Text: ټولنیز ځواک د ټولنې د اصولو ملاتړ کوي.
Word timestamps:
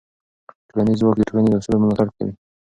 ټولنیز 0.69 0.97
ځواک 1.01 1.15
د 1.17 1.21
ټولنې 1.29 1.49
د 1.49 1.55
اصولو 1.59 1.79
ملاتړ 1.81 2.07
کوي. 2.15 2.33